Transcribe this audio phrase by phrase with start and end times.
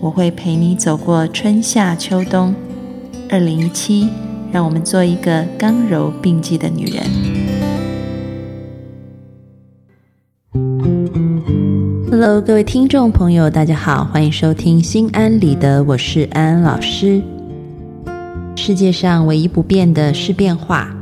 [0.00, 2.54] 我会陪你走过春夏秋冬。
[3.28, 4.08] 二零一七，
[4.52, 7.02] 让我们做一个刚柔并济的女人。
[12.10, 17.20] Hello，各位听众朋友，大家好，欢迎收听《心安理得》，我是安安老师。
[18.54, 20.94] 世界上唯一不变的是变化。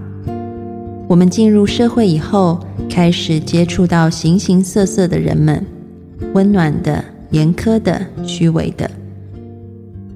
[1.06, 2.58] 我们进入社会以后，
[2.88, 5.64] 开始接触到形形色色的人们，
[6.32, 7.04] 温暖的。
[7.36, 8.90] 严苛的、虚伪的，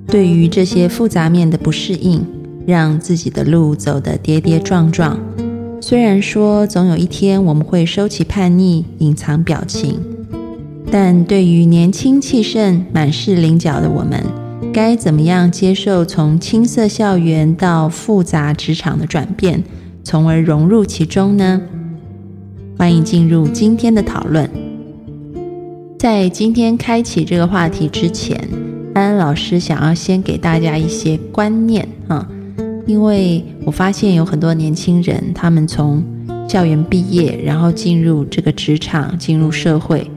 [0.07, 2.25] 对于这些复杂面的不适应，
[2.67, 5.21] 让自己的路走得跌跌撞撞。
[5.83, 10.01] 虽然说总有一天我们会收起叛逆、隐藏表情，
[10.91, 14.25] 但对于年轻气盛、满是棱角的我们，
[14.73, 19.63] 该怎么样接受从青涩校园到复杂职场的转变，
[20.03, 21.61] 从而融入其中呢？
[22.79, 24.70] 欢迎进入今天的讨论。
[26.01, 28.35] 在今天开启这个话题之前，
[28.95, 32.27] 安安老师想要先给大家一些观念啊，
[32.87, 36.03] 因为我发现有很多年轻人，他们从
[36.49, 40.11] 校园毕业，然后进入这个职场，进入社会，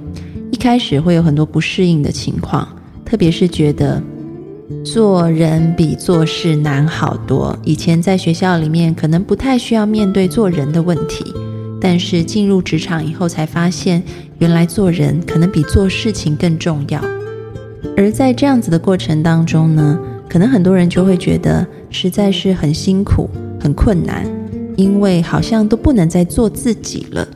[0.52, 2.66] 一开始会有很多不适应的情况，
[3.04, 4.02] 特别是觉得
[4.86, 7.54] 做人比做事难好多。
[7.66, 11.26] 以前在学校里面，可能不太需要面对做人的问题。
[11.86, 14.02] 但是进入职场以后，才发现
[14.38, 17.04] 原来做人可能比做事情更重要。
[17.98, 24.26] 而在这样子的过程当中呢，可能很多人就会觉得实在是很辛苦、很困难，
[24.78, 27.28] 因为好像都不能再做自己了。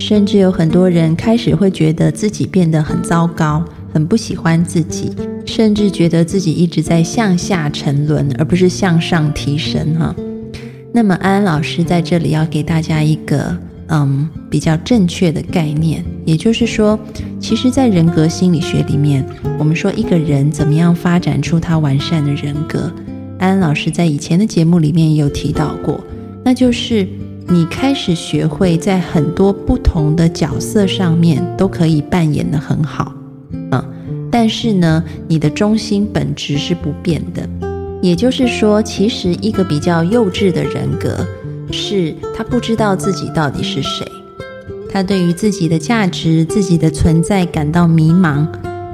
[0.00, 3.62] 甚至有很多人开始会觉得自己变得很糟糕，
[3.92, 5.12] 很不喜欢自己，
[5.44, 9.94] 甚至觉得自己一直在向下沉沦，而不是向上提升。
[9.96, 10.16] 哈。
[10.92, 13.54] 那么安安老师在这里要给大家一个
[13.88, 16.98] 嗯比较正确的概念，也就是说，
[17.40, 19.24] 其实，在人格心理学里面，
[19.58, 22.90] 我们说一个人怎么样发展出他完善的人格，
[23.38, 26.00] 安安老师在以前的节目里面也有提到过，
[26.44, 27.06] 那就是
[27.48, 33.12] 你开始学会在很多不同的角色上面都可以扮演的很好，
[33.70, 33.84] 嗯，
[34.30, 37.48] 但是呢，你的中心本质是不变的。
[38.02, 41.26] 也就是说，其实一个比较幼稚的人格，
[41.76, 44.10] 是他不知道自己到底是谁，
[44.90, 48.46] 他对于自己的价值、自己的存在感到迷茫。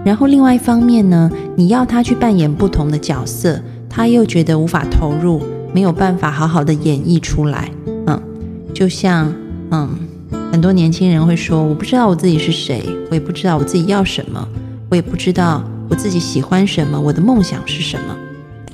[0.04, 5.40] 然后另外一方面呢，你要他去扮演不同的角色，他又觉得无法投入，
[5.72, 7.70] 没有办法好好的演绎出来。
[8.08, 8.20] 嗯，
[8.74, 9.32] 就像
[9.70, 9.88] 嗯，
[10.50, 14.48] 很多年轻人会说，我不知道我自己是谁，我也不知道我自己要什么，
[14.90, 18.16] 我也不知道我自己喜欢什么，我的梦想是什么。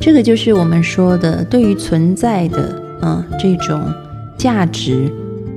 [0.00, 3.81] 这个就是我们说的对于存在的嗯这种
[4.36, 5.12] 价值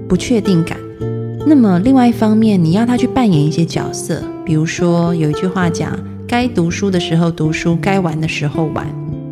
[0.08, 0.78] 不确定感。
[1.46, 5.98] 那么另外一方面，你要他去扮演一些角色，比如说有一句话讲，
[6.28, 8.86] 该读书的时候读书，该玩的时候玩。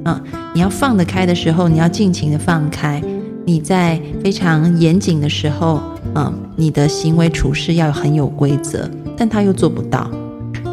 [0.05, 0.19] 啊，
[0.55, 3.01] 你要放得开的时候，你要尽情的放开；
[3.45, 5.81] 你在非常严谨的时候，
[6.15, 8.89] 嗯，你的行为处事要很有规则。
[9.17, 10.09] 但他又做不到。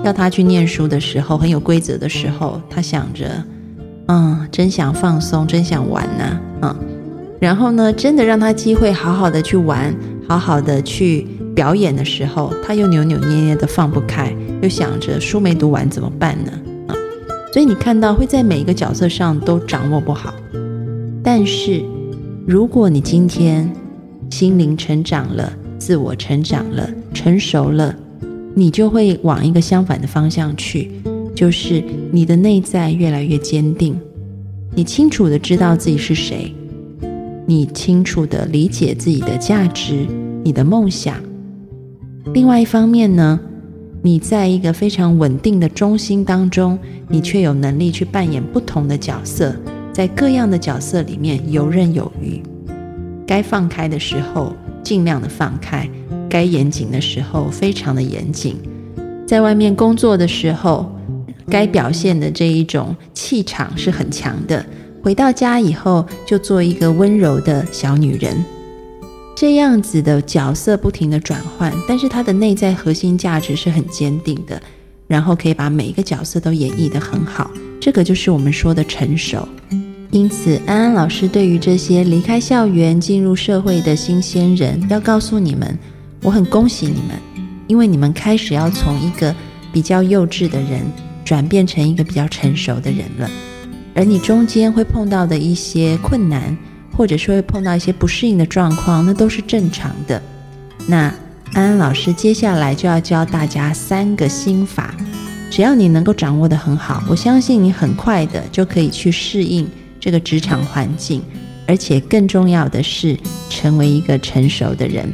[0.05, 3.29] 要他去念书的时候，很有规则的时候，他想着。
[4.07, 6.41] 嗯，真想放松，真想玩呢。
[6.63, 6.77] 嗯，
[7.39, 9.95] 然后呢，真的让他机会好好的去玩，
[10.27, 16.53] 好好的去表演的时候，他又扭扭捏捏的放不开，又想着书没读完怎么办呢？
[16.89, 16.95] 啊，
[17.53, 20.35] 所以你看到会在每一个角色上都掌握不好。
[21.23, 21.83] 但是，
[22.47, 23.71] 如果你今天
[24.31, 27.95] 心灵成长了，自我成长了，成熟了，
[28.55, 30.91] 你就会往一个相反的方向去。
[31.35, 33.95] 就是你的内在越来越坚定，
[34.75, 36.55] 你清楚的知道自己是谁，
[37.47, 40.07] 你清楚的理解自己的价值、
[40.43, 41.17] 你的梦想。
[42.35, 43.39] 另外一方面呢，
[44.03, 46.79] 你在一个非常稳定的中心当中，
[47.09, 49.55] 你却有能力去扮演不同的角色，
[49.93, 52.43] 在各样的角色里面游刃有余。
[53.27, 54.53] 该放开的时候
[54.83, 55.89] 尽量的放开，
[56.29, 58.57] 该严谨的时候非常的严谨。
[59.27, 60.93] 在外面工作的时候。
[61.49, 64.67] 该表现的这一种气场是很强的。
[65.07, 68.45] 回到家以后，就做一个温柔的小女人，
[69.37, 74.61] 这样子的角色不停的转换，但是她的内在核心价值是很坚定的，
[75.07, 77.49] 然后可以把每一个角色都演绎的很好，
[77.81, 79.47] 这个就是我们说的成熟。
[80.11, 85.79] 因此，安安老师对于这些离开校园进入社会的新鲜人，要告诉你们，
[86.21, 87.17] 我很恭喜你们，
[87.69, 89.33] 因为你们开始要从一个
[89.73, 90.83] 比较幼稚的人，
[91.25, 93.31] 转变成一个比较成熟的人了。
[93.97, 96.55] 而你中间会碰到的一些困难，
[96.93, 100.23] 或者说会碰到一些不适应的状况，那都是正常的。
[100.87, 101.13] 那
[101.55, 104.95] 安安老师接下来就要教大家三个心法，
[105.51, 109.67] 只要你能够掌握得很好，我相信你很快的就可以去适应。
[109.99, 111.21] 这个职场环境，
[111.67, 113.19] 而且更重要的是
[113.49, 115.13] 成为一个成熟的人。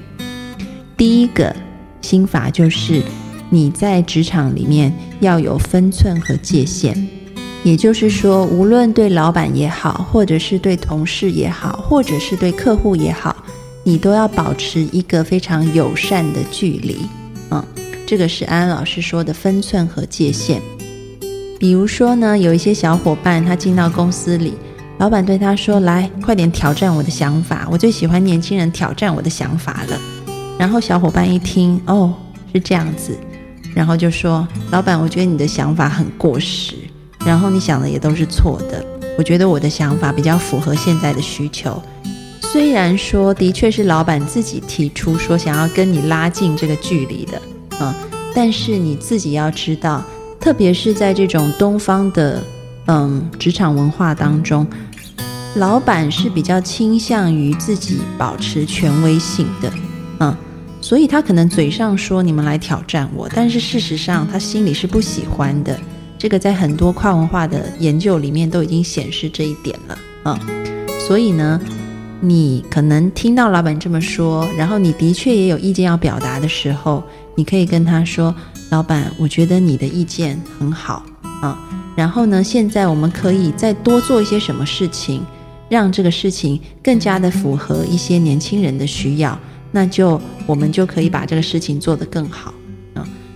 [0.98, 1.54] 第一个
[2.02, 3.00] 心法就是
[3.48, 7.08] 你在职场里面要有分寸和界限，
[7.64, 13.36] 也就是说，无论对老板也好，或者是对同事也好，或者是对客户也好，
[13.84, 16.98] 你都要保持一个非常友善的距离。
[17.50, 17.64] 嗯，
[18.04, 20.60] 这个是安老师说的分寸和界限。
[21.60, 24.54] 比如说呢，有一些小伙伴他进到公司里。
[24.98, 30.00] 老板对他说：“来，快点挑战我的想法，我最喜欢年轻人挑战我的想法了。”
[30.56, 32.14] 然后小伙伴一听，哦，
[32.52, 33.16] 是这样子，
[33.74, 36.74] 然后就说：“老板，我觉得你的想法很过时，
[37.24, 38.84] 然后你想的也都是错的。
[39.18, 41.82] 我觉得我的想法比较符合现在的需求。
[42.40, 47.40] 虽然说的确是老板自己提出说想要跟你拉近这个距离的，
[47.80, 47.94] 嗯，
[48.34, 50.02] 但是你自己要知道，
[50.40, 52.42] 特别是在这种东方的。”
[52.86, 54.66] 嗯，职场文化当中，
[55.54, 59.72] 老板是比较倾向于自己保持权威性的，
[60.18, 60.36] 嗯，
[60.80, 65.78] 所以他可能嘴上说你们来挑战我，但是事实上他心里是不喜欢的。
[66.22, 70.38] 这个在很多跨文化的研究里面都已经显示这一点了，嗯，
[71.00, 71.60] 所以呢，
[72.20, 77.02] 你可能听到老板这么说，然后你的确也有意见要表达的时候，
[77.34, 78.32] 你可以跟他说
[78.70, 81.04] ：“老板，我觉得你的意见很好，
[81.40, 81.58] 啊。”
[81.96, 82.40] 然后呢？
[82.40, 85.26] 现在我们可以再多做一些什么事情，
[85.68, 89.36] 让这个事情更加的符合一些年轻人的需要，
[89.72, 92.54] 那就我们就可以把这个事情做得更好。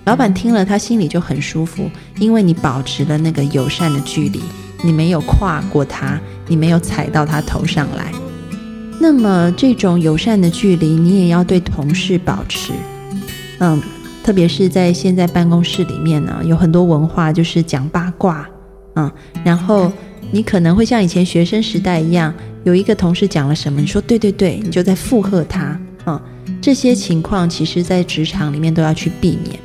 [0.07, 4.41] 老板听了他心里就很舒服，因为你保持了那个友善的距离，
[4.83, 6.19] 你没有跨过他，
[6.49, 8.11] 你没有踩到他头上来。
[8.99, 12.73] 那么这种友善的距离，你也要对同事保持。
[13.59, 13.81] 嗯。
[14.23, 18.45] 特别是在现在办公室里面呢，有很多文化就是讲八卦，
[18.97, 19.09] 嗯，
[19.45, 19.93] 然后
[20.33, 26.21] 你可能会像以前学生时代一样，有一个同事讲了什么，你说对对对，你就在附和他，嗯，
[26.61, 29.57] 这些情况其实在职场里面都要去避免，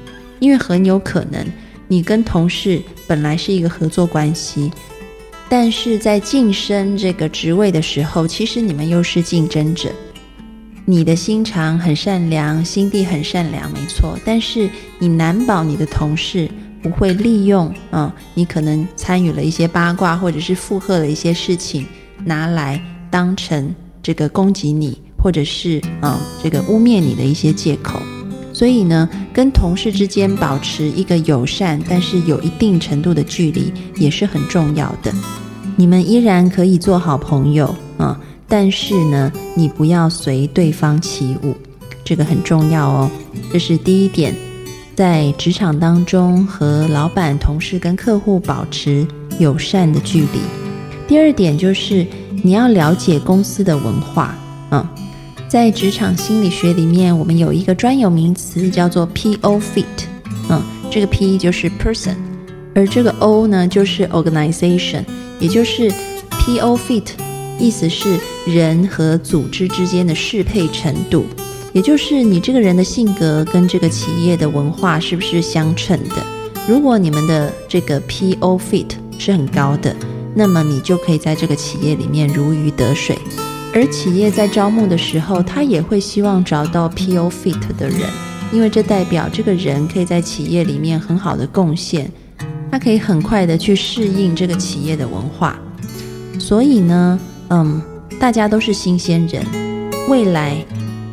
[0.42, 1.46] 因为很有可能
[1.88, 4.72] 你跟同事本来是一个合作关系，
[5.48, 9.90] 但是在晋升这个职位的时候，其实你们又是竞争者。
[10.84, 14.18] 你的心肠很善良，心地很善良，没错。
[14.26, 14.68] 但是
[14.98, 16.50] 你难保你的同事
[16.82, 21.86] 不会利用，嗯，你可能参与了一些八卦，或者是附和了一些事情，
[22.26, 28.02] 拿来当成这个攻击你，或者是嗯，这个污蔑你的一些借口。
[28.62, 35.12] 所以呢，跟同事之间保持一个友善，但是有一定程度的距离，也是很重要的。
[35.76, 38.16] 你们依然可以做好朋友，啊。
[38.48, 41.56] 但是呢，你不要随对方起舞，
[42.06, 43.12] 这个很重要哦。
[43.52, 44.32] 这是第一点，
[44.96, 49.08] 在职场当中和老板、同事跟客户保持
[49.40, 50.40] 友善的距离。
[51.08, 52.06] 第二点就是
[52.44, 54.36] 你要了解公司的文化。
[54.70, 54.88] 嗯，
[55.52, 59.60] 在职场心理学里面，我们有一个专有名词叫做 P.O.
[59.60, 59.84] Fit。
[60.50, 62.16] 嗯，这个 P 就是 Person，
[62.74, 65.04] 而这个 O 呢就是 Organization，
[65.42, 65.92] 也就是
[66.40, 66.78] P.O.
[66.78, 67.04] Fit。
[67.60, 68.18] 意思是
[68.48, 71.26] 人和组织之间的适配程度，
[71.74, 76.26] 也就是你这个人的性格跟这个企业的文化是不是相称的。
[76.66, 78.58] 如果你们的这个 P.O.
[78.58, 79.94] fit 是很高的，
[80.34, 83.18] 那么你就可以在这个企业里面如鱼得水。
[83.74, 87.30] 而企业在招募的时候，他也会希望找到 P.O.
[87.30, 88.02] fit 的人，
[88.52, 92.12] 因为这代表这个人可以在企业里面很好的贡献，
[92.70, 95.58] 他可以很快的去适应这个企业的文化。
[96.38, 97.20] 所以呢？
[97.50, 97.82] 嗯，
[98.20, 99.46] 大家都是新鲜人，
[100.10, 100.66] 未来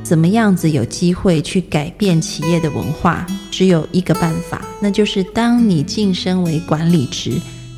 [0.02, 7.32] 怎么样子有机会去改变企业的文化，只有一个办法，那就是当你晋升为管理职，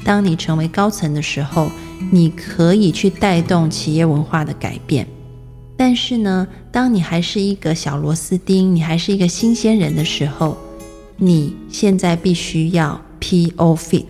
[0.04, 1.70] 当你成为高层的时候，
[2.10, 5.06] 你可以去带动企业文化的改变。
[5.76, 10.56] 但是呢，当你还是一个小螺丝钉，你还是一个新鲜人的时候，
[11.16, 13.74] 你现在必须要 P.O.
[13.74, 14.04] fit，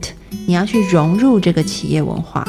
[0.47, 2.47] 你要去融入这个企业文化。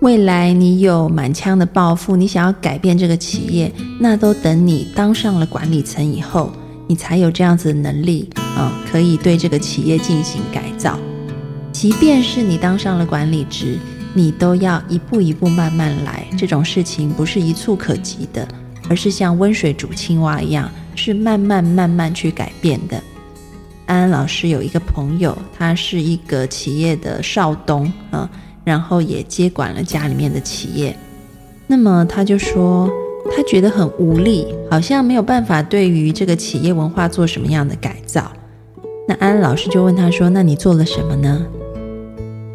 [0.00, 6.52] 未来你有满腔的抱负，你想要改变这个企业，那都等你当上了管理层以后，
[6.86, 10.98] 你才有这样子的能力啊，可以对这个企业进行改造。
[11.72, 13.78] 即便是你当上了管理职，
[14.14, 16.26] 你都要一步一步慢慢来。
[16.36, 18.46] 这种事情不是一触可及的，
[18.88, 23.00] 而是像温水煮青蛙一样，是慢慢慢慢去改变的。
[23.86, 28.30] 安安老师有一个朋友，他是一个企业的少东啊，
[28.62, 30.96] 然后也接管了家里面的企业。
[31.66, 32.88] 那么他就说，
[33.36, 38.30] 他觉得很无力，好像没有办法对于这个企业文化做什么样的改造。
[39.08, 41.44] 那安安老师就问他说：“那你做了什么呢？”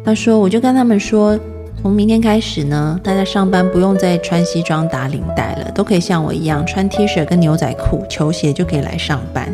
[0.06, 1.36] 他说：“我就跟他们说，
[1.82, 9.52] 从明天开始呢，大家上班不用再穿西装打领带了，都可以像我一样穿 T 恤跟牛仔裤、球鞋就可以来上班。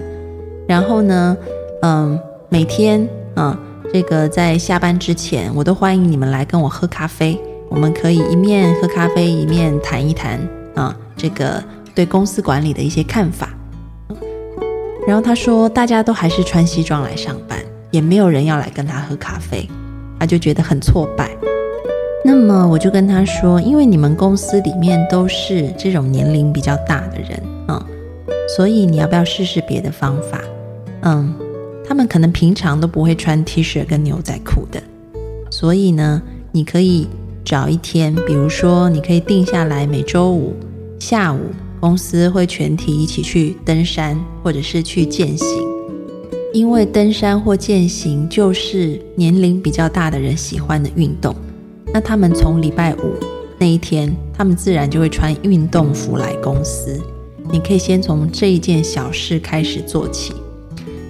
[0.69, 1.35] 然后呢，
[1.81, 3.59] 嗯，每天啊，
[3.91, 7.41] 这个在下班之前，我都欢迎你们来跟我喝咖啡。”
[7.71, 10.39] 我们可以一面喝咖啡，一面谈一谈
[10.75, 13.49] 啊，这个对公司管理的一些看法。
[15.07, 17.59] 然后他说，大家都还是穿西装来上班，
[17.91, 19.67] 也没有人要来跟他喝咖啡，
[20.23, 21.29] 他就觉得很挫败。
[22.25, 27.85] 那么我就跟他说，因为你们公司里面都是这种年龄比较大的人啊，
[28.57, 30.41] 所以你要不要试试别的方法？
[31.01, 31.35] 嗯，
[31.85, 34.81] 他们可能平常都不会穿 T 恤跟牛仔裤的，
[35.51, 37.09] 所以呢，你可以。
[37.45, 40.55] 找一天，比如说，你可以定下来，每周五
[41.01, 41.41] 下午，
[41.81, 45.72] 公司会全体一起去登山，或者是去践行。
[46.53, 51.35] 因为登山或践行就是年龄比较大的人喜欢的运动，
[51.95, 53.15] 那他们从礼拜五
[53.59, 57.01] 那一天，他们自然就会穿运动服来公司。
[57.51, 60.35] 你可以先从这一件小事开始做起。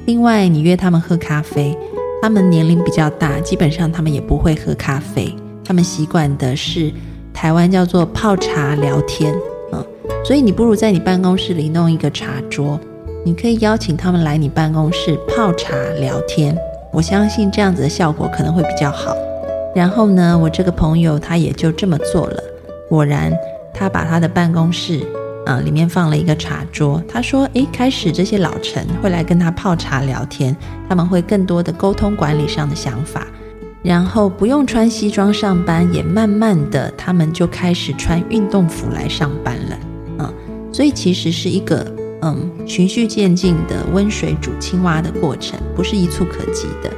[0.07, 1.77] 另外，你约他们喝咖啡，
[2.21, 5.35] 他们年龄比较大，基本上他们也不会喝咖啡。
[5.65, 6.93] 他们习惯的是
[7.35, 9.35] 台湾叫做泡茶聊天，
[9.73, 9.85] 嗯，
[10.25, 12.79] 所以你不如在你办公室里弄一个茶桌，
[13.25, 16.57] 你可以邀请他们来你办公室泡茶聊天。
[16.93, 19.17] 我相信这样子的效果可能会比较好。
[19.75, 22.43] 然后呢，我这个朋友他也就这么做了，
[22.89, 23.33] 果然
[23.73, 25.01] 他把他的办公室
[25.47, 27.01] 啊里面放了一个茶桌。
[27.09, 30.55] 他说：“诶，开始这些老臣会来跟他泡茶聊天，
[30.89, 33.27] 他们会更多的沟通管理上的想法。”
[33.85, 39.79] 然后不用穿西装上班，也慢慢的，他们就开始穿运动服来上班了，
[40.19, 40.35] 嗯，
[40.73, 41.85] 所以其实是一个
[42.23, 46.91] 嗯循序渐进的温水煮青蛙的过程，不是一蹴可及的。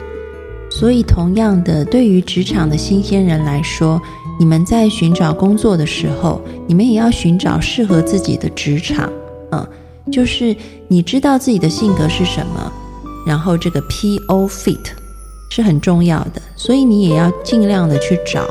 [0.71, 4.01] 所以同样的，对于职场的新鲜人来说，
[4.39, 9.11] 你们在寻找工作的时候，你们也要寻找适合自己的职场，
[9.53, 9.67] 嗯，
[10.13, 10.55] 就是
[10.89, 12.73] 你知道自己的性格是什么，
[13.27, 14.79] 然后这个 P O fit。
[15.51, 18.45] 是很重要的，所以你也要尽量的去找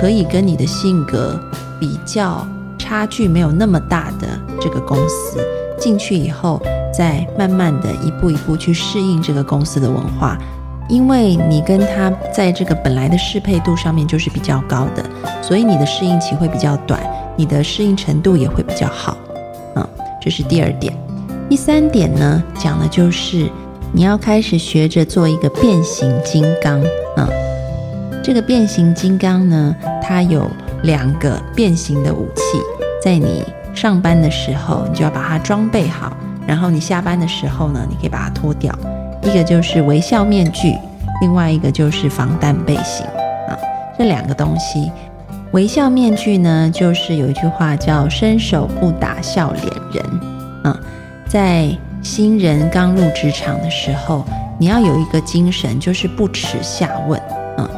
[0.00, 1.38] 可以跟你的性格
[1.78, 2.44] 比较
[2.76, 4.26] 差距没有那么大的
[4.60, 5.38] 这个公司，
[5.78, 6.60] 进去以后
[6.92, 10.36] 再慢慢的一步一步去适应这个公司的文化，
[10.88, 15.04] 因为你跟他在这个本来的适配度上面就是比较高的，
[15.40, 17.00] 所以你的适应期会比较短，
[17.36, 19.16] 你的适应程度也会比较好。
[19.76, 19.88] 嗯，
[20.20, 20.92] 这是第二点。
[21.48, 23.48] 第三点呢，讲的就是。
[23.90, 26.78] 你要开始学着做一个变形金刚
[27.16, 27.26] 啊！
[28.22, 30.46] 这个变形金刚呢，它有
[30.82, 32.60] 两个变形的武器，
[33.02, 33.42] 在你
[33.80, 36.10] 上班的时候，你就要把它装备好；
[36.48, 38.76] 然后你下班的时候呢，你可以把它脱掉。
[39.22, 40.76] 一个就是微笑面具，
[41.20, 43.06] 另外一个就是防弹背心
[43.46, 43.56] 啊。
[43.96, 44.90] 这两个东西，
[45.52, 50.04] 微笑面具呢，就是有一句话叫“伸手不打笑脸人”
[50.64, 50.76] 啊，
[51.28, 51.68] 在。
[52.00, 54.24] 新人刚入职场的时候，
[54.56, 57.20] 你要有一个精神，就是不耻下问。
[57.58, 57.68] 嗯，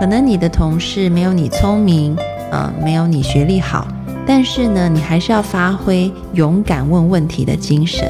[0.00, 2.16] 可能你的同事没有你聪明，
[2.50, 3.86] 嗯，没有你学历好，
[4.28, 8.06] 但是呢，你还是要发挥勇敢问问题的精神。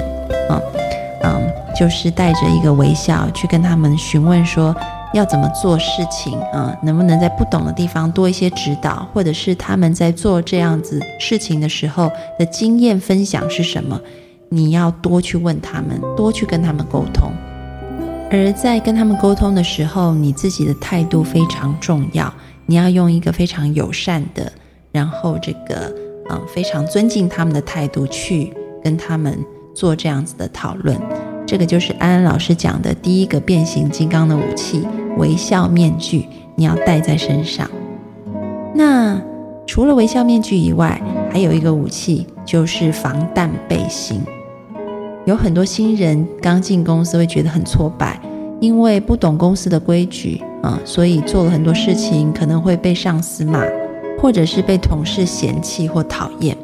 [0.51, 0.61] 嗯
[1.23, 4.75] 嗯，就是带着一个微笑去跟他们询问说
[5.15, 14.01] 要怎么做事情，嗯，能不能在不懂的地方多一些指导，或者是他们在做这样子事情的时候的经验分享是什么？
[14.49, 17.31] 你要多去问他们，多去跟他们沟通。
[18.31, 22.33] 而在跟他们沟通的时候，你自己的态度非常重要。
[22.67, 24.53] 你要用一个非常友善的，
[24.93, 25.91] 然后这个
[26.29, 29.39] 啊非常尊敬他们的态度去跟他们
[29.75, 30.99] 做这样子的讨论。
[31.47, 37.69] 这个就是安安老师讲的第一个变形金刚的武器——微笑面具，你要戴在身上。
[38.75, 39.21] 那
[39.67, 44.21] 除了微笑面具以外，还有一个武器就是防弹背心。
[45.25, 48.21] 有很多新人刚进公司会觉得很挫败，
[48.61, 53.63] 因为不懂公司的规矩啊，所以做了很多事情可能会被上司骂，
[54.21, 56.57] 或者是被同事嫌弃或讨厌。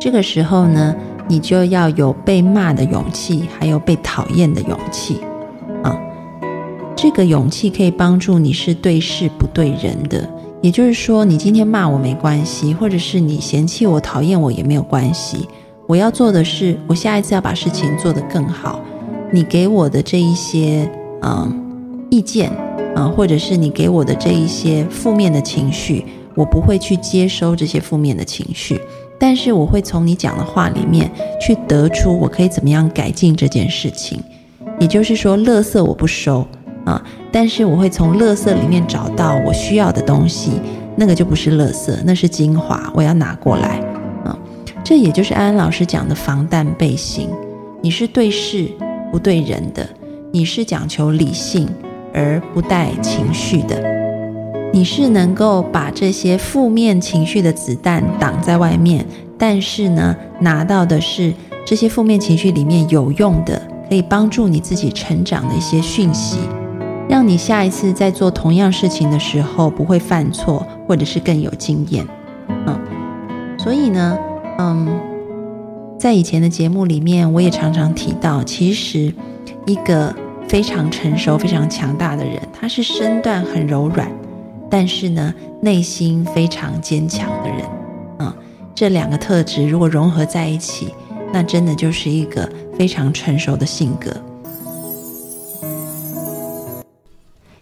[0.00, 0.94] 这个时候呢，
[1.28, 5.20] 你就要有被骂的勇气，还有被讨厌的勇气
[5.82, 5.98] 啊。
[6.94, 10.28] 这个勇气可以帮助你是对事不对人的。
[10.62, 15.46] 也就是说，你今天骂我没关系，或者是你嫌弃我、讨厌我也没有关系。
[15.86, 18.80] 我要做的是，我下一次要把事情做得更好。
[19.30, 20.90] 你给我的这一些
[21.22, 22.50] 嗯意见
[22.94, 26.04] 啊，或者是你给我的这一些负面的情绪，
[26.36, 28.80] 我不会去接收这些负面的情绪，
[29.18, 34.22] 但是我会从你讲的话里面去得出我可以怎么样改进这件事情。
[34.78, 36.46] 也就是说，垃圾我不收。
[36.84, 37.02] 啊！
[37.32, 40.52] 但是我会从垃圾里面找到我需要的东西，
[40.94, 43.80] 那个就不是垃圾，那是精华，我要拿过来。
[44.24, 44.38] 啊，
[44.84, 47.28] 这也就是安安老师讲的防弹背心。
[47.82, 48.70] 你是对事
[49.10, 49.84] 不对人的，
[50.30, 51.68] 你是讲求理性
[52.14, 53.82] 而不带情绪的，
[54.76, 59.06] 你是能够把这些负面情绪的子弹挡在外面，
[59.38, 61.32] 但是呢，拿到的是
[61.64, 66.36] 这些负面情绪里面有用的，可以帮助你自己成长的一些讯息。
[67.08, 72.06] 让你下一次在做同样事情的时候不会犯错，或者是更有经验。
[72.66, 72.78] 嗯，
[73.56, 74.18] 所以呢，
[74.58, 74.86] 嗯，
[75.98, 79.10] 在以前的节目里面，我也常常提到，其实
[79.64, 80.14] 一个
[80.46, 84.06] 非常成熟、非常强大的人，他是身段很柔软，
[84.78, 87.60] 但是呢，内心非常坚强的人。
[88.18, 88.30] 嗯，
[88.74, 90.92] 这两个特质如果融合在一起，
[91.32, 94.14] 那真的就是一个非常成熟的性格。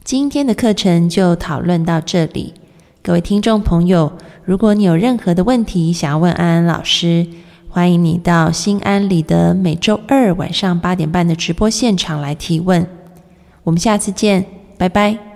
[0.03, 2.53] 今天的课程就讨论到这里，
[3.01, 4.11] 各位听众朋友，
[4.45, 7.25] 如果你有任何的问题想要问安安老师，
[7.69, 12.85] 欢迎你到心安理得每周二晚上八点半的直播现场来提问。
[13.63, 14.45] 我们下次见，
[14.77, 15.34] 拜拜。